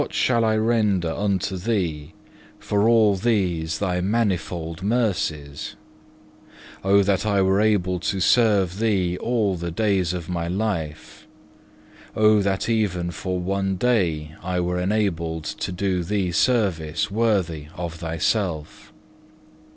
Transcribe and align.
4. 0.01 0.05
What 0.05 0.13
shall 0.15 0.43
I 0.43 0.55
render 0.57 1.11
unto 1.11 1.55
Thee 1.57 2.15
for 2.57 2.89
all 2.89 3.15
these 3.15 3.77
Thy 3.77 4.01
manifold 4.01 4.81
mercies? 4.81 5.75
Oh 6.83 7.03
that 7.03 7.23
I 7.23 7.43
were 7.43 7.61
able 7.61 7.99
to 7.99 8.19
serve 8.19 8.79
Thee 8.79 9.15
all 9.19 9.57
the 9.57 9.69
days 9.69 10.11
of 10.11 10.27
my 10.27 10.47
life! 10.47 11.27
Oh 12.15 12.41
that 12.41 12.67
even 12.67 13.11
for 13.11 13.39
one 13.39 13.75
day 13.75 14.33
I 14.41 14.59
were 14.59 14.79
enabled 14.79 15.43
to 15.43 15.71
do 15.71 16.03
Thee 16.03 16.31
service 16.31 17.11
worthy 17.11 17.67
of 17.75 17.93
Thyself! 17.97 18.91